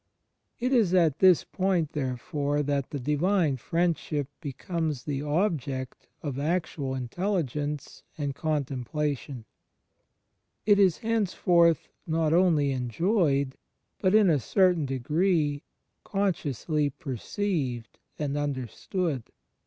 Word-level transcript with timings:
It 0.59 0.73
is 0.73 0.95
at 0.95 1.19
this 1.19 1.43
point, 1.43 1.91
therefore, 1.93 2.63
that 2.63 2.89
the 2.89 2.99
Divine 2.99 3.57
Friend 3.57 3.95
ship 3.95 4.29
becomes 4.41 5.03
the 5.03 5.21
object 5.21 6.07
of 6.23 6.39
actual 6.39 6.95
intelligence 6.95 8.01
and 8.17 8.33
con 8.33 8.63
CHRIST 8.65 8.71
IN 8.71 8.75
THE 8.75 8.79
INTERIOR 8.79 8.83
SOUL 8.83 8.93
39 8.95 9.41
templation. 9.43 9.43
It 10.65 10.79
is 10.79 10.97
henceforth 10.97 11.89
not 12.07 12.33
only 12.33 12.71
enjoyed, 12.71 13.57
but 13.99 14.15
in 14.15 14.31
a 14.31 14.39
certain 14.39 14.87
degree 14.87 15.61
consciously 16.03 16.89
perceived 16.89 17.99
and 18.17 18.35
understood. 18.35 19.29